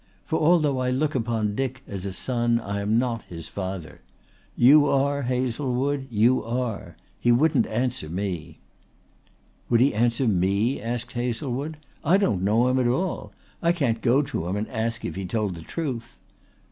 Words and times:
For 0.25 0.39
although 0.39 0.79
I 0.79 0.89
look 0.89 1.13
upon 1.13 1.53
Dick 1.53 1.83
as 1.87 2.07
a 2.07 2.11
son 2.11 2.59
I 2.59 2.81
am 2.81 2.97
not 2.97 3.21
his 3.29 3.47
father. 3.49 4.01
You 4.57 4.87
are, 4.87 5.21
Hazlewood, 5.21 6.07
you 6.09 6.43
are. 6.43 6.95
He 7.19 7.31
wouldn't 7.31 7.67
answer 7.67 8.09
me." 8.09 8.57
"Would 9.69 9.79
he 9.79 9.93
answer 9.93 10.27
me?" 10.27 10.81
asked 10.81 11.11
Hazlewood. 11.11 11.77
"I 12.03 12.17
don't 12.17 12.41
know 12.41 12.67
him 12.67 12.79
at 12.79 12.87
all. 12.87 13.31
I 13.61 13.73
can't 13.73 14.01
go 14.01 14.23
to 14.23 14.47
him 14.47 14.55
and 14.55 14.67
ask 14.69 15.05
if 15.05 15.13
he 15.15 15.23
told 15.27 15.53
the 15.53 15.61
truth." 15.61 16.17